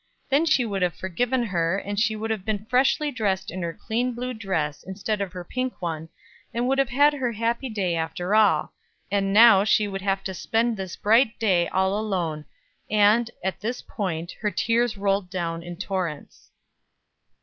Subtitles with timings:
[0.31, 3.71] Then she would have forgiven her, and she would have been freshly dressed in her
[3.71, 6.09] clean blue dress instead of her pink one,
[6.55, 8.73] and would have had her happy day after all;
[9.11, 12.45] and now she would have to spend this bright day all alone;
[12.89, 16.49] and, at this point, her tears rolled down in torrents.